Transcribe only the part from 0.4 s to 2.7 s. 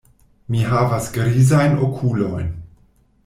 Mi havas grizajn okulojn.